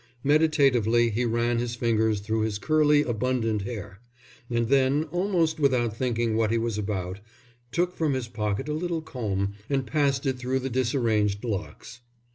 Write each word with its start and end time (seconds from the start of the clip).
Meditatively 0.23 1.11
he 1.11 1.25
ran 1.25 1.59
his 1.59 1.75
fingers 1.75 2.21
through 2.21 2.41
his 2.41 2.57
curly, 2.57 3.03
abundant 3.03 3.61
hair; 3.61 3.99
and 4.49 4.67
then, 4.67 5.03
almost 5.11 5.59
without 5.59 5.95
thinking 5.95 6.35
what 6.35 6.49
he 6.49 6.57
was 6.57 6.75
about, 6.79 7.19
took 7.71 7.95
from 7.95 8.13
his 8.15 8.27
pocket 8.27 8.67
a 8.67 8.73
little 8.73 9.03
comb 9.03 9.53
and 9.69 9.85
passed 9.85 10.25
it 10.25 10.39
through 10.39 10.57
the 10.57 10.71
disarranged 10.71 11.43
locks. 11.43 11.99